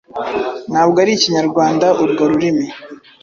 ntabwo 0.71 0.97
ari 1.03 1.11
Ikinyarwanda 1.17 1.87
urwo 2.03 2.23
rurimi 2.31 2.65